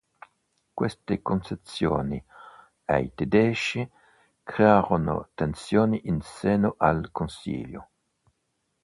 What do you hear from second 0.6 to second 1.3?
Queste